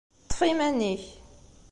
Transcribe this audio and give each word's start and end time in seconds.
Ṭṭef 0.25 0.39
iman-ik. 0.51 1.05